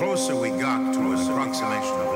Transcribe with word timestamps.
closer 0.00 0.34
we 0.34 0.48
got 0.48 0.94
to 0.94 1.12
an 1.12 1.18
approximation 1.28 2.09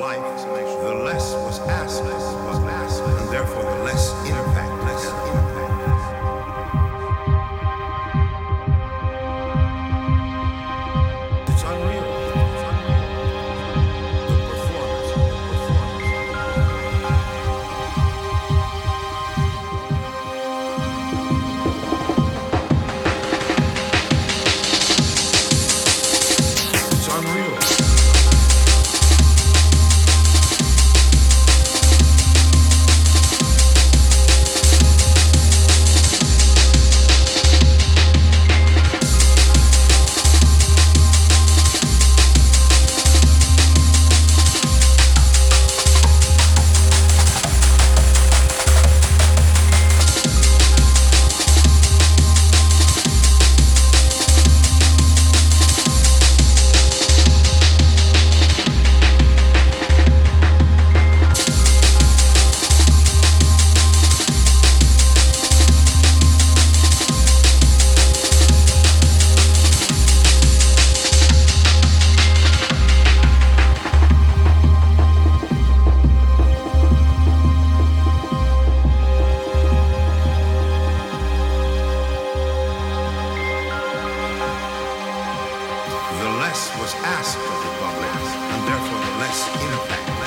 less 86.55 86.79
was 86.79 86.95
asked 87.03 87.37
of 87.37 87.59
the 87.65 87.73
public, 87.83 88.15
and 88.53 88.69
therefore 88.69 89.01
the 89.05 89.19
less 89.19 89.41
impact. 89.61 90.24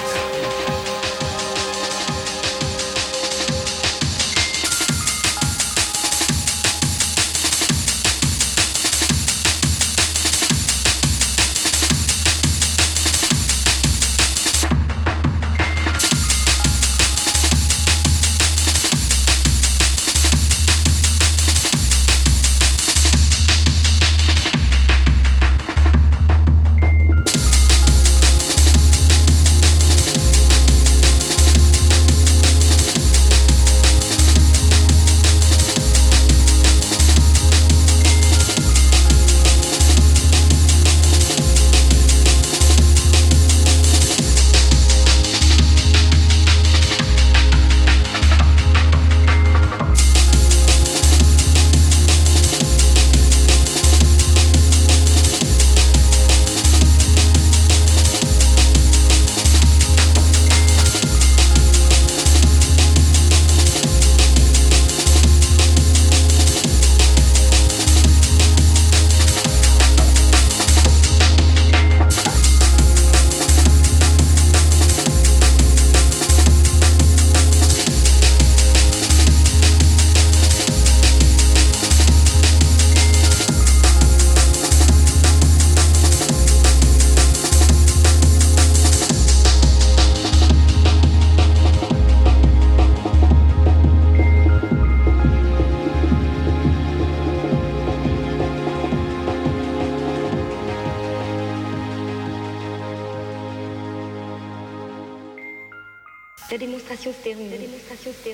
La 106.49 106.57
démonstration 106.57 107.11
se 107.11 107.23
termine. 107.23 107.51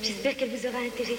J'espère 0.04 0.38
qu'elle 0.38 0.50
vous 0.50 0.68
aura 0.68 0.78
intéressé. 0.78 1.18